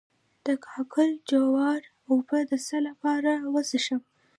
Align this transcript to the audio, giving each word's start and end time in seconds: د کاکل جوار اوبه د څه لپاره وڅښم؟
د 0.45 0.47
کاکل 0.65 1.09
جوار 1.29 1.81
اوبه 2.09 2.39
د 2.49 2.51
څه 2.67 2.77
لپاره 2.87 3.31
وڅښم؟ 3.53 4.01